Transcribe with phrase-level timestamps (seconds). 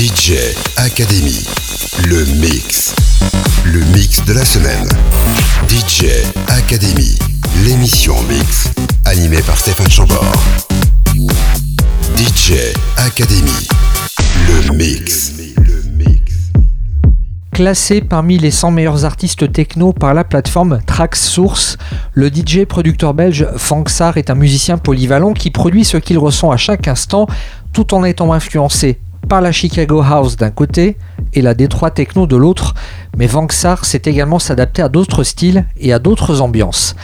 [0.00, 0.32] DJ
[0.78, 1.44] Academy,
[2.08, 2.94] le mix.
[3.66, 4.88] Le mix de la semaine.
[5.68, 6.06] DJ
[6.48, 7.18] Academy,
[7.66, 8.70] l'émission mix,
[9.04, 10.32] animée par Stéphane Chambord.
[12.16, 13.68] DJ Academy,
[14.48, 15.34] le mix.
[17.52, 21.76] Classé parmi les 100 meilleurs artistes techno par la plateforme Traxsource,
[22.14, 26.56] le DJ producteur belge Fanksar est un musicien polyvalent qui produit ce qu'il ressent à
[26.56, 27.26] chaque instant
[27.74, 28.98] tout en étant influencé
[29.28, 30.96] par la Chicago House d'un côté
[31.34, 32.74] et la Détroit Techno de l'autre,
[33.16, 36.96] mais Fanksar sait également s'adapter à d'autres styles et à d'autres ambiances.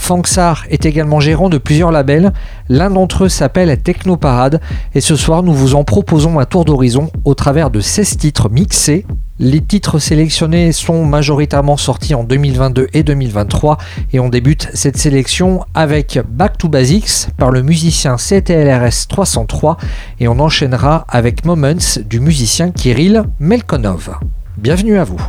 [0.00, 2.32] Fanksar est également gérant de plusieurs labels,
[2.68, 4.60] l'un d'entre eux s'appelle Techno Parade
[4.94, 8.48] et ce soir nous vous en proposons un tour d'horizon au travers de 16 titres
[8.48, 9.06] mixés.
[9.38, 13.76] Les titres sélectionnés sont majoritairement sortis en 2022 et 2023
[14.12, 19.76] et on débute cette sélection avec Back to Basics par le musicien CTLRS 303
[20.18, 24.18] et on enchaînera avec Moments du musicien Kirill Melkonov.
[24.56, 25.20] Bienvenue à vous.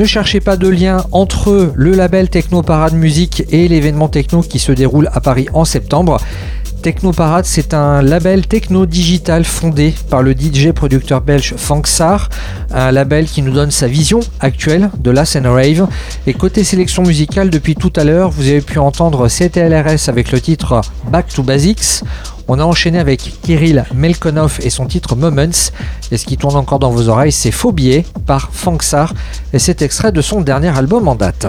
[0.00, 4.58] Ne cherchez pas de lien entre le label Techno Parade Musique et l'événement techno qui
[4.58, 6.18] se déroule à Paris en septembre.
[6.80, 12.30] Techno Parade, c'est un label techno digital fondé par le DJ producteur belge Fanksar,
[12.72, 15.86] un label qui nous donne sa vision actuelle de la scène rave.
[16.26, 20.40] Et côté sélection musicale, depuis tout à l'heure, vous avez pu entendre CTLRS avec le
[20.40, 22.04] titre Back to Basics.
[22.52, 25.70] On a enchaîné avec Kirill Melkonov et son titre Moments.
[26.10, 29.14] Et ce qui tourne encore dans vos oreilles, c'est Phobie par Fanksar
[29.52, 31.46] et c'est extrait de son dernier album en date.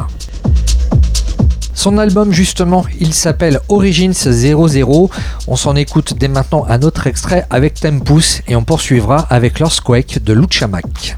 [1.74, 5.10] Son album justement, il s'appelle Origins 00.
[5.48, 10.24] On s'en écoute dès maintenant un autre extrait avec Tempus et on poursuivra avec l'Earthquake
[10.24, 11.18] de Luchamak.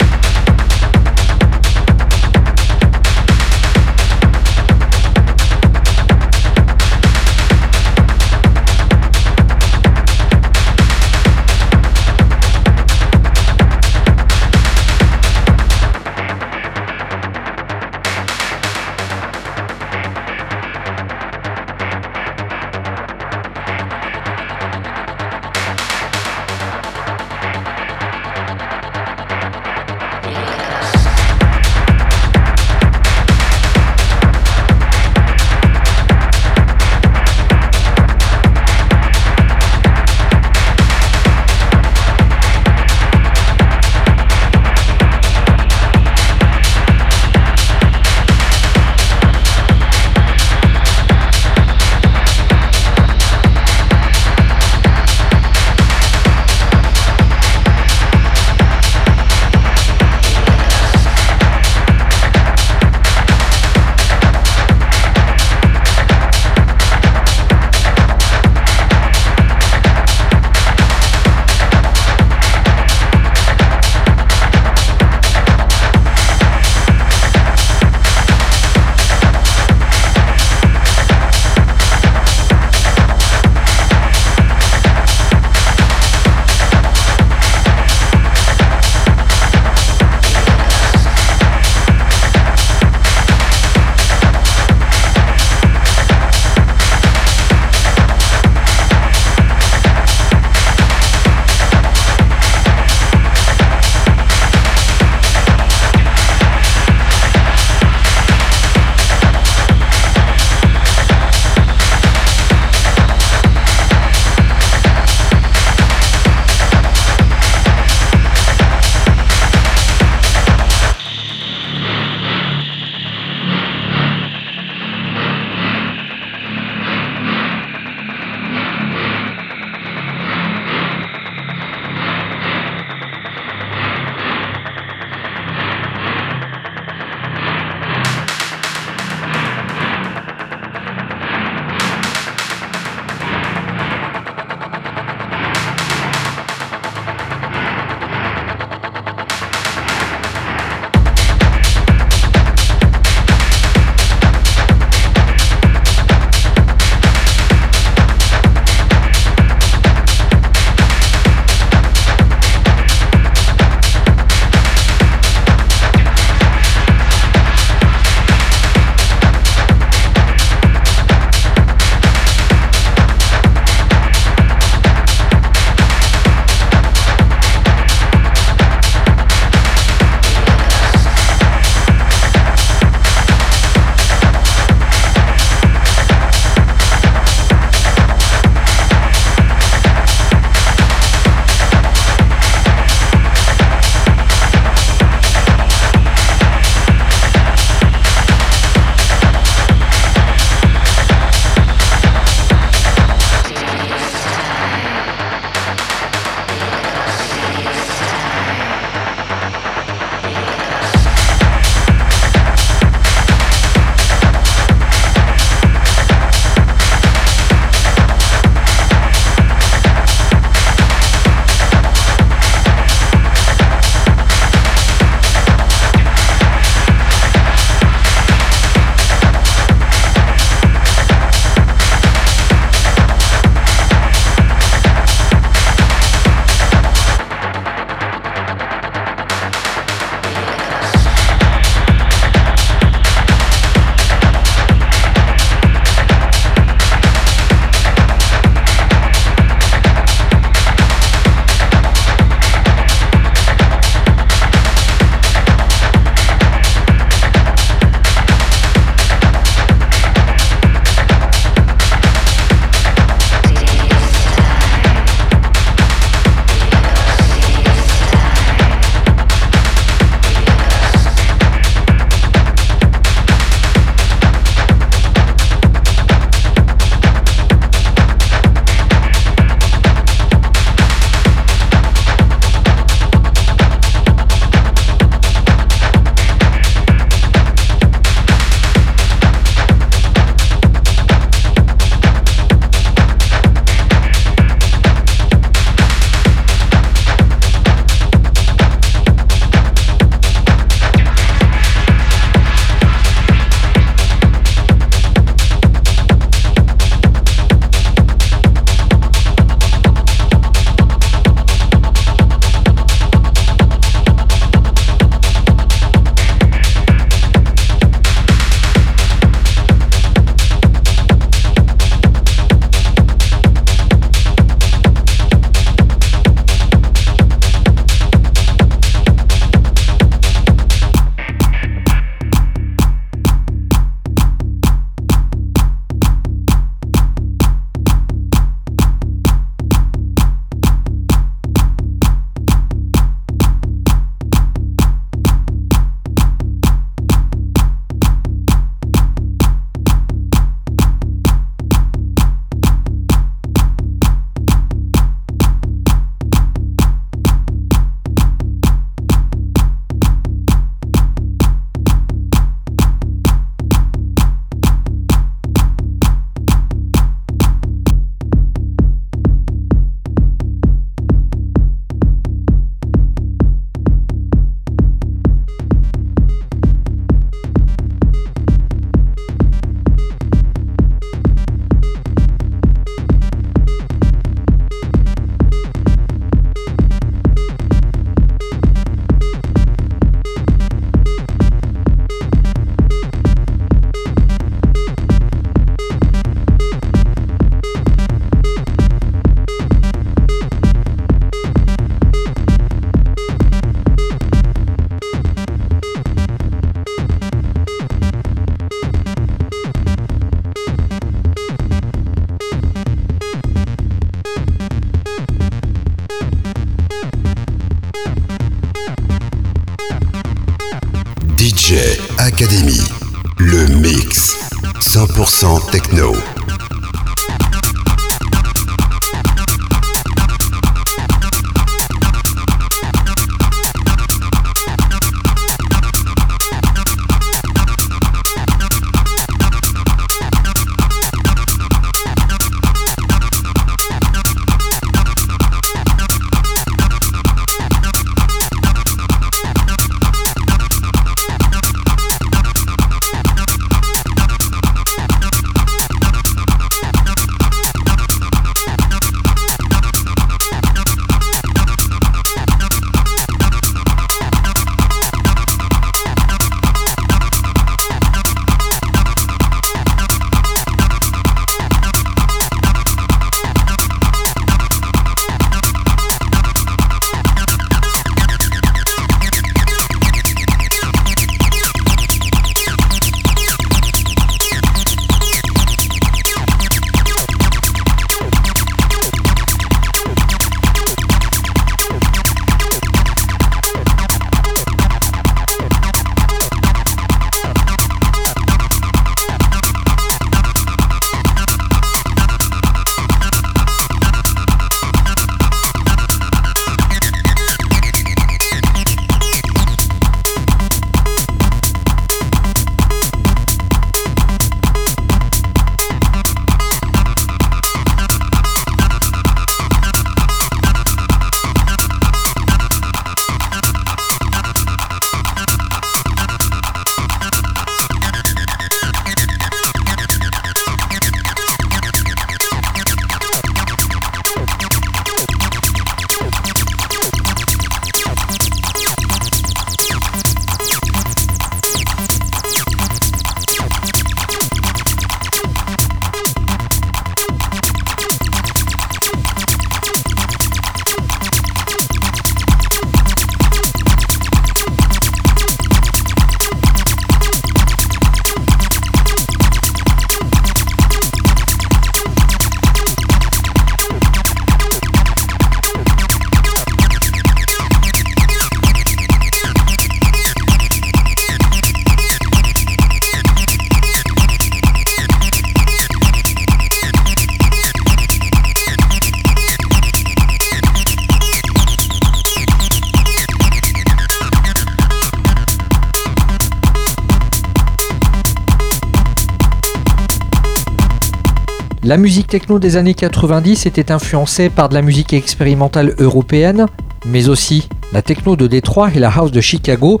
[591.86, 596.66] La musique techno des années 90 était influencée par de la musique expérimentale européenne,
[597.06, 600.00] mais aussi la techno de Détroit et la house de Chicago,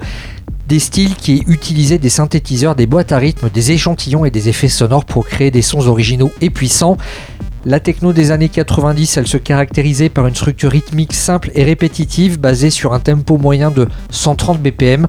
[0.66, 4.66] des styles qui utilisaient des synthétiseurs, des boîtes à rythme, des échantillons et des effets
[4.66, 6.96] sonores pour créer des sons originaux et puissants.
[7.64, 12.40] La techno des années 90, elle se caractérisait par une structure rythmique simple et répétitive
[12.40, 15.06] basée sur un tempo moyen de 130 BPM.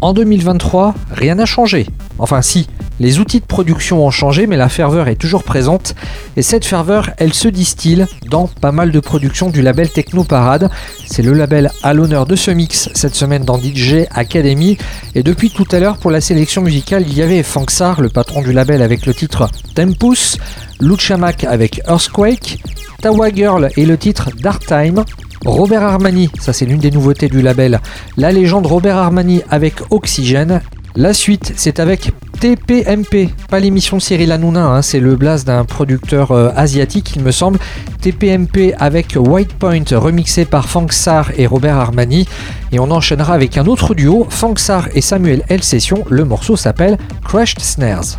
[0.00, 1.86] En 2023, rien n'a changé.
[2.18, 2.68] Enfin si,
[3.00, 5.94] les outils de production ont changé, mais la ferveur est toujours présente.
[6.36, 10.70] Et cette ferveur, elle se distille dans pas mal de productions du label Techno Parade.
[11.06, 14.78] C'est le label à l'honneur de ce mix cette semaine dans DJ Academy.
[15.14, 18.42] Et depuis tout à l'heure, pour la sélection musicale, il y avait Fanksar, le patron
[18.42, 20.38] du label avec le titre Tempus,
[20.80, 22.58] Luchamak avec Earthquake,
[23.00, 25.04] Tawa Girl et le titre Dark Time,
[25.46, 27.80] Robert Armani, ça c'est l'une des nouveautés du label,
[28.16, 30.60] la légende Robert Armani avec Oxygène.
[30.96, 36.32] La suite, c'est avec TPMP, pas l'émission Cyril Hanouna, hein, c'est le blast d'un producteur
[36.32, 37.60] euh, asiatique, il me semble.
[38.00, 42.26] TPMP avec White Point, remixé par Fanksar et Robert Armani.
[42.72, 45.62] Et on enchaînera avec un autre duo, Fanksar et Samuel L.
[45.62, 46.04] Session.
[46.10, 48.18] Le morceau s'appelle Crashed Snares.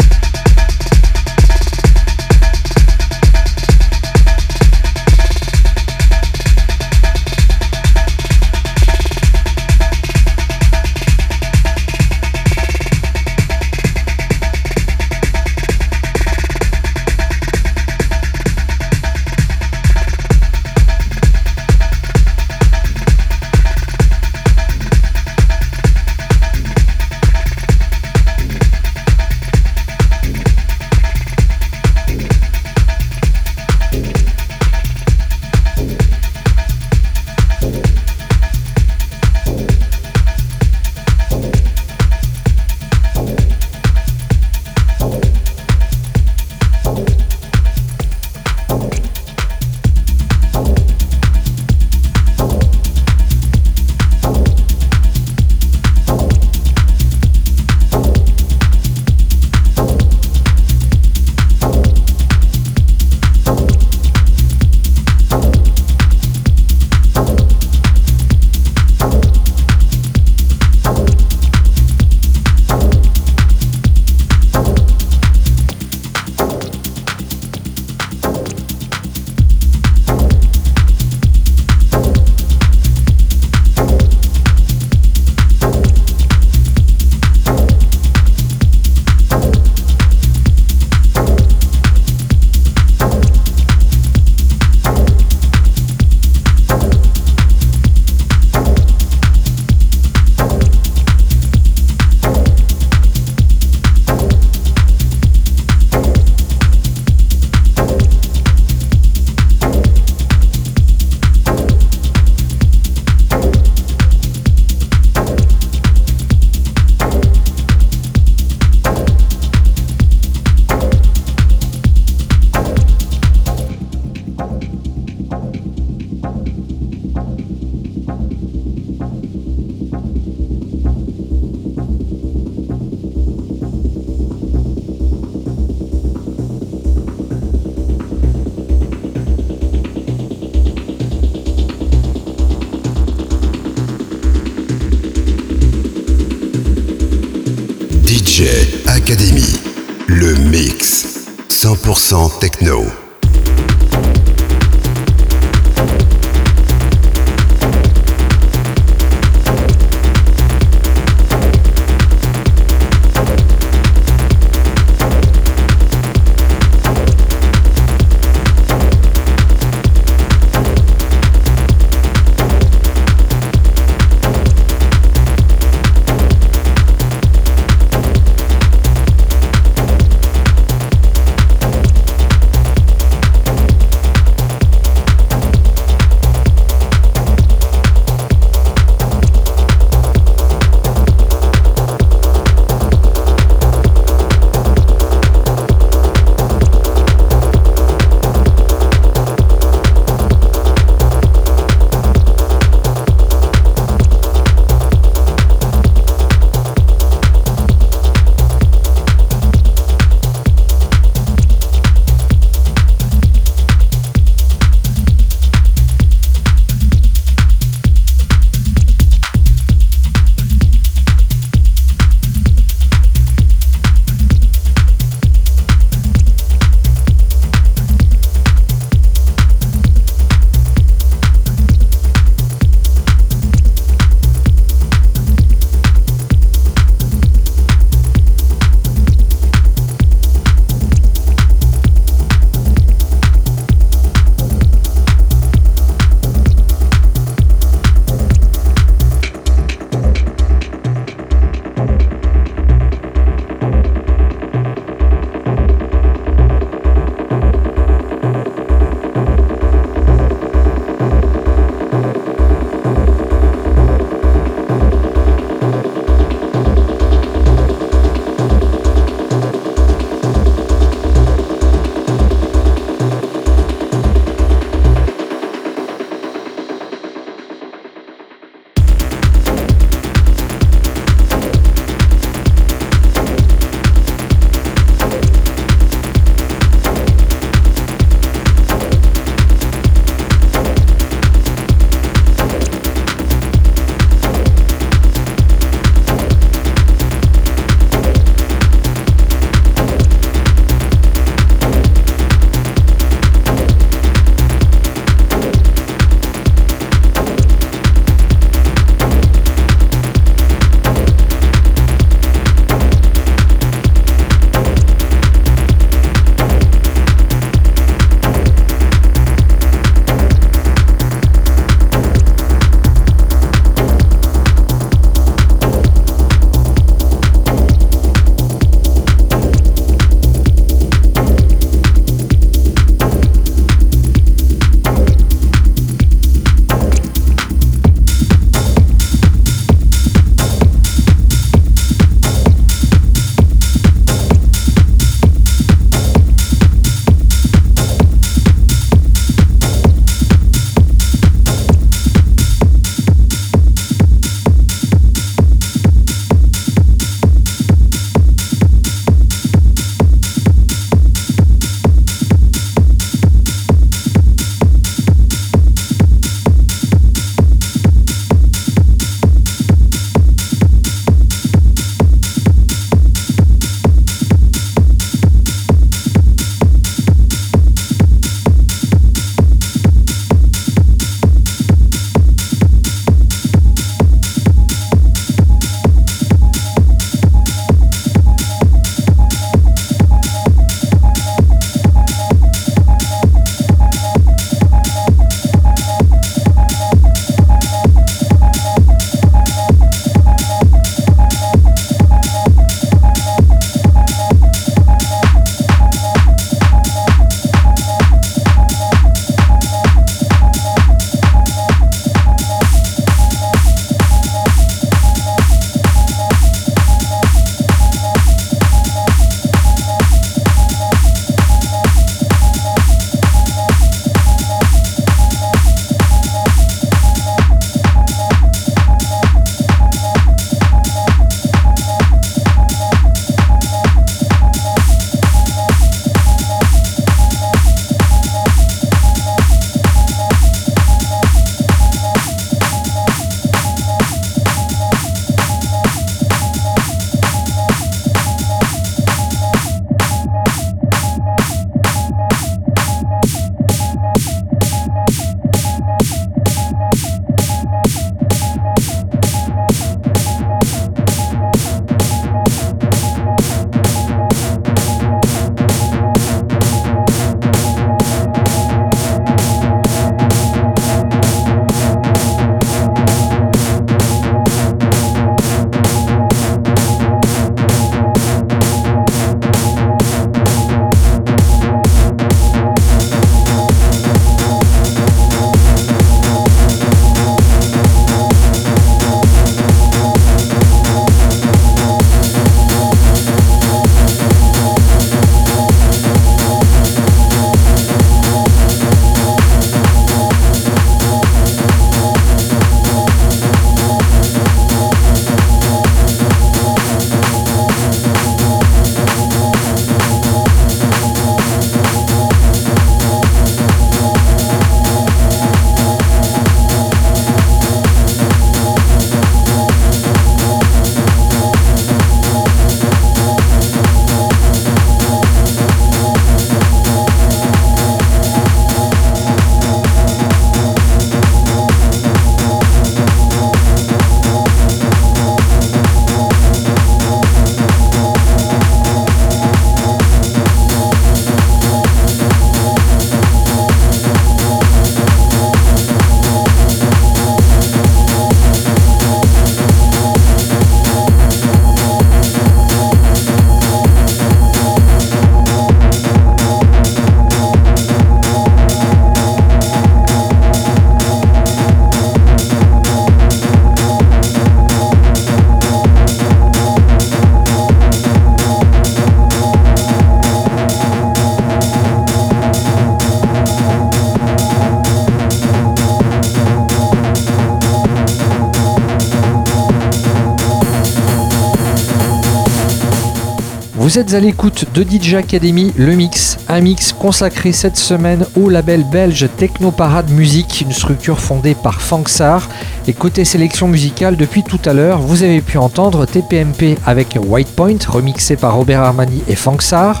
[583.84, 588.48] Vous êtes à l'écoute de DJ Academy, le mix, un mix consacré cette semaine au
[588.48, 592.48] label belge Techno Parade Musique, une structure fondée par Fanksar.
[592.88, 597.54] Et côté sélection musicale, depuis tout à l'heure, vous avez pu entendre TPMP avec White
[597.54, 600.00] Point, remixé par Robert Armani et Fanksar,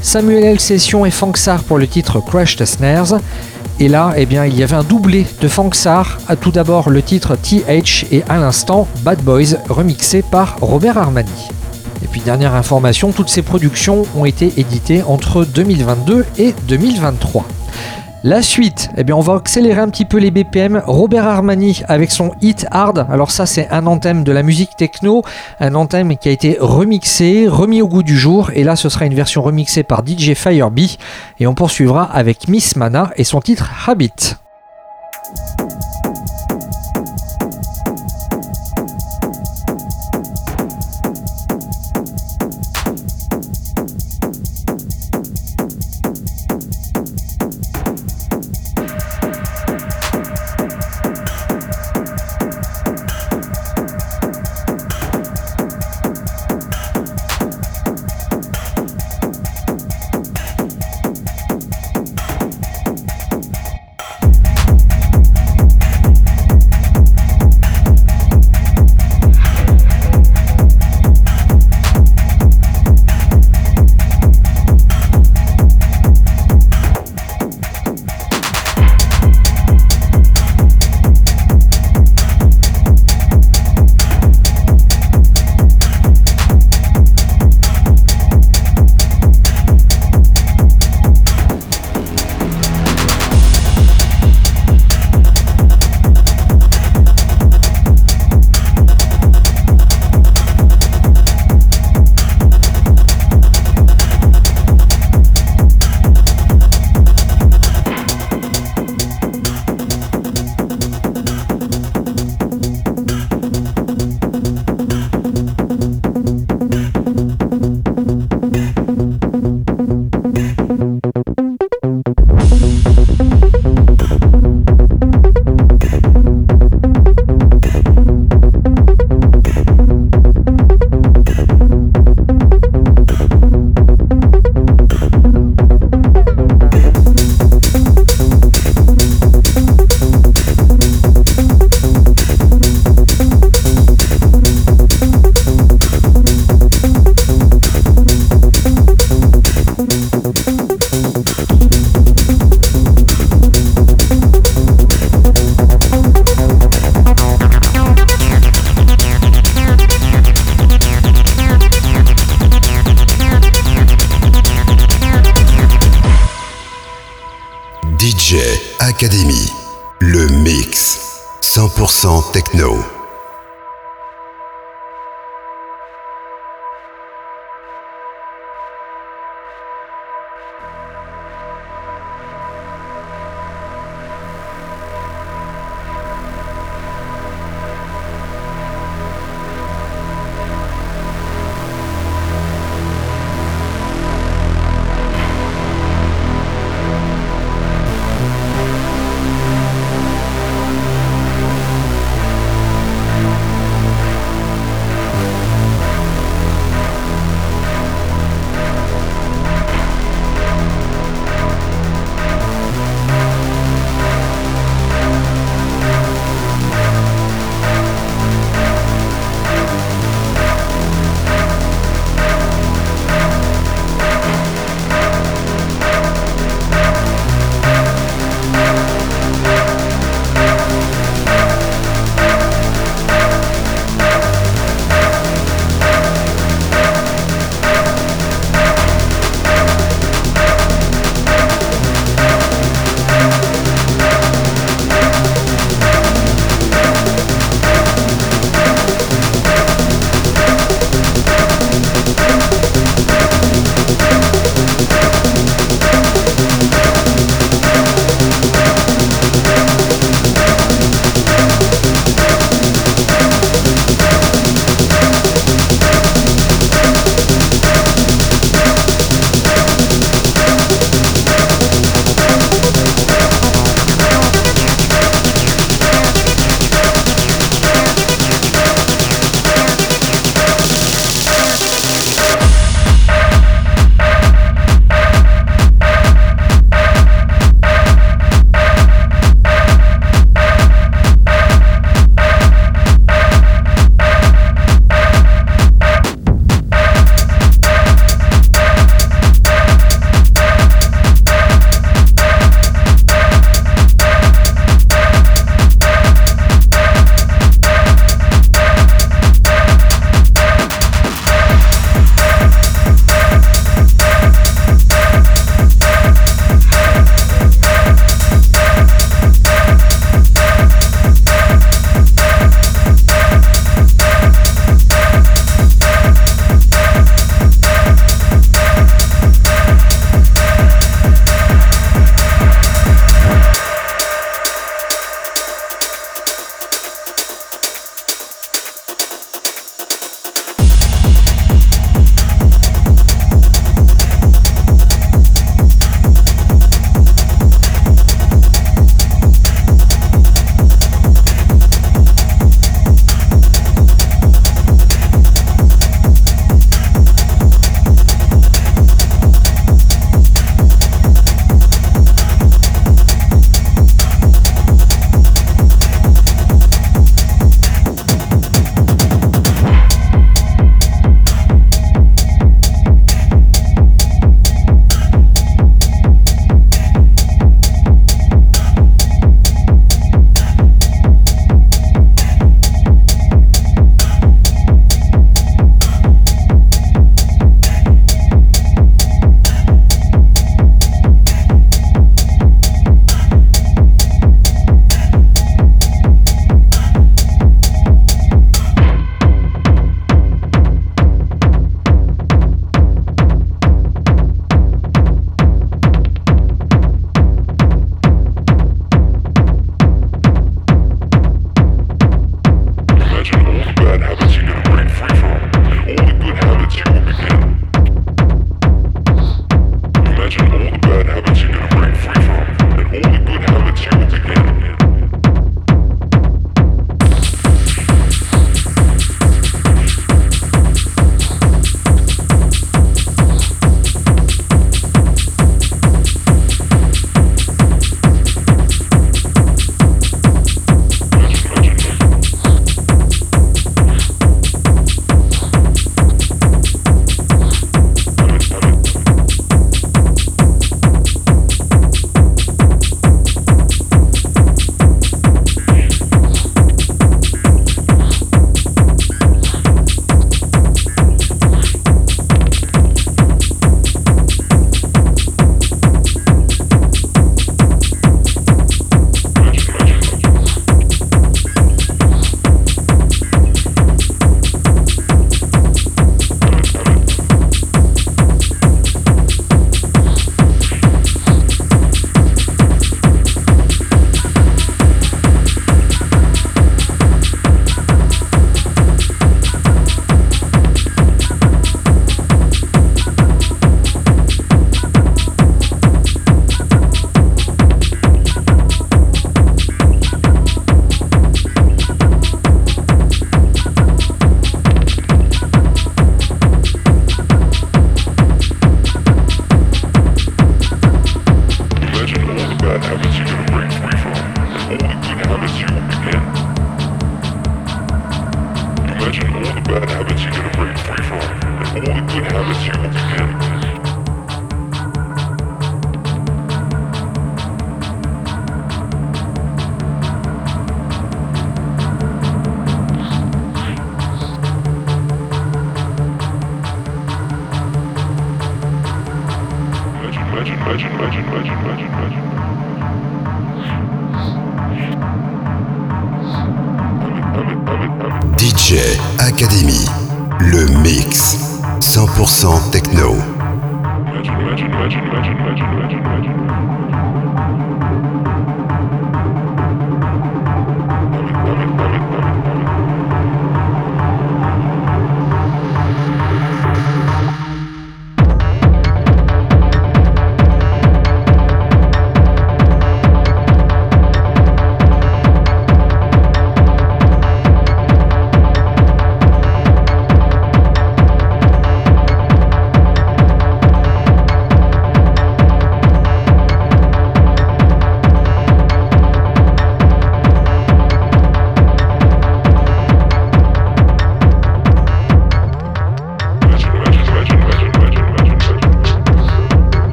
[0.00, 0.60] Samuel L.
[0.60, 3.14] Session et Fanksar pour le titre Crash the Snares.
[3.80, 7.02] Et là, eh bien, il y avait un doublé de Fanksar, à tout d'abord le
[7.02, 11.50] titre TH et à l'instant Bad Boys, remixé par Robert Armani.
[12.04, 17.46] Et puis dernière information, toutes ces productions ont été éditées entre 2022 et 2023.
[18.26, 20.82] La suite, eh bien on va accélérer un petit peu les BPM.
[20.86, 23.06] Robert Armani avec son Hit Hard.
[23.10, 25.22] Alors ça c'est un anthème de la musique techno,
[25.60, 28.50] un anthème qui a été remixé, remis au goût du jour.
[28.54, 30.96] Et là ce sera une version remixée par DJ Firebee.
[31.38, 34.36] Et on poursuivra avec Miss Mana et son titre Habit.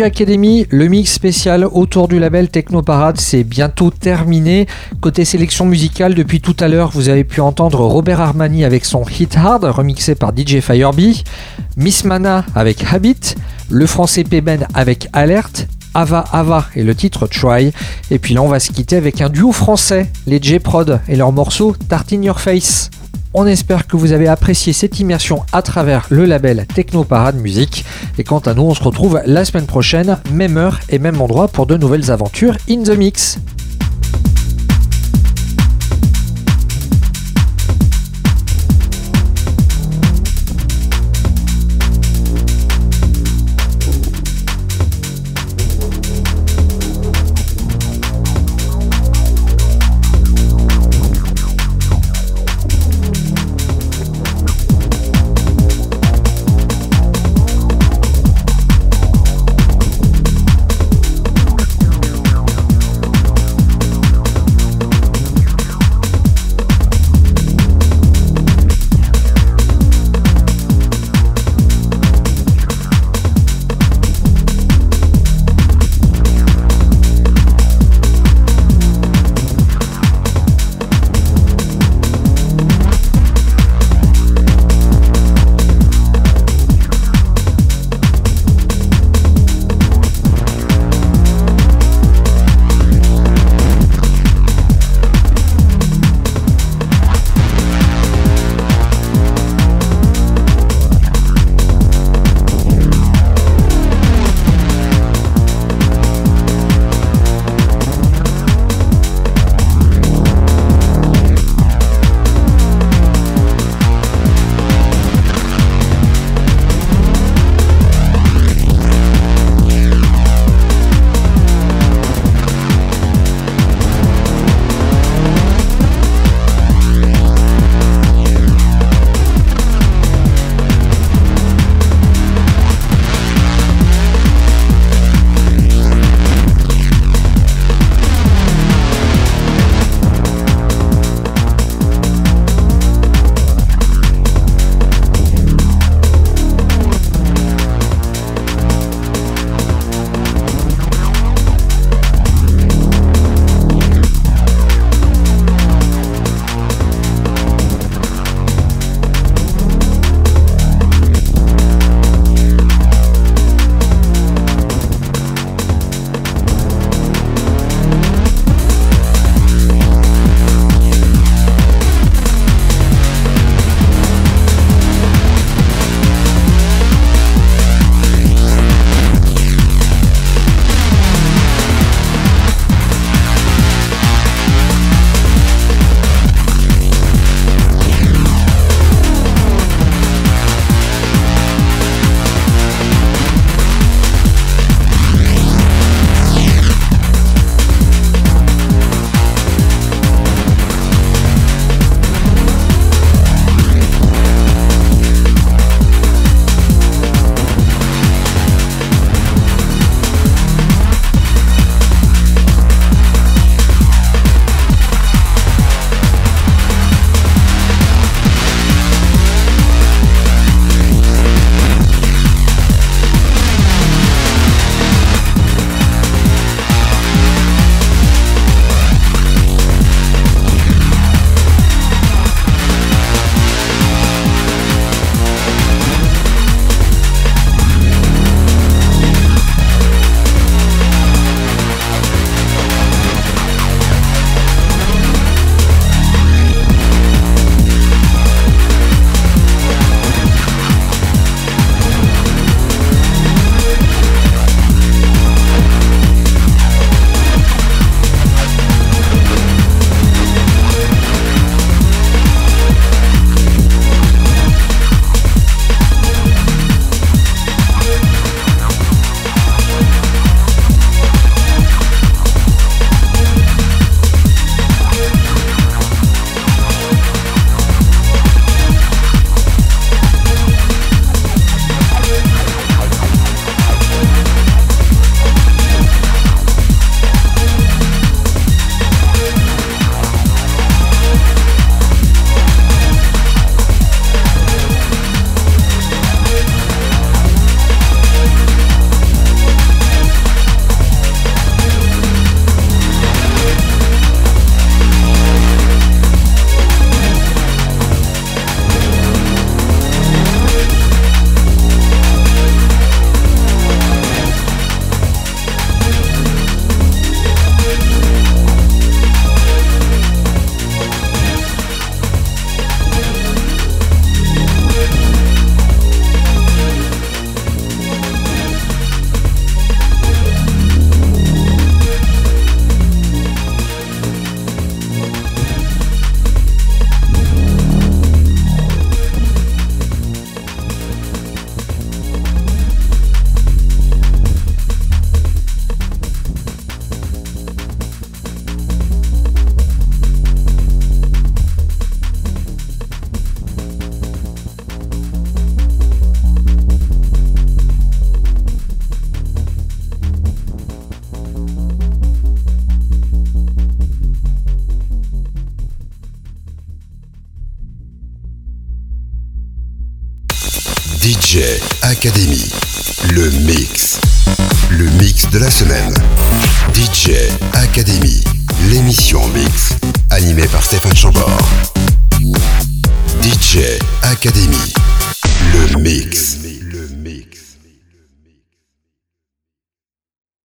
[0.00, 4.66] Academy, le mix spécial autour du label Technoparade, c'est bientôt terminé.
[5.00, 9.04] Côté sélection musicale, depuis tout à l'heure, vous avez pu entendre Robert Armani avec son
[9.04, 11.24] Hit Hard, remixé par DJ Firebee,
[11.76, 13.34] Miss Mana avec Habit,
[13.68, 17.72] le français Peben avec Alert, Ava Ava et le titre Try.
[18.10, 21.32] Et puis là, on va se quitter avec un duo français, les J-Prod et leur
[21.32, 22.90] morceau Tartin Your Face.
[23.34, 27.86] On espère que vous avez apprécié cette immersion à travers le label Techno Parade Musique.
[28.18, 31.48] Et quant à nous, on se retrouve la semaine prochaine, même heure et même endroit
[31.48, 33.38] pour de nouvelles aventures in the mix.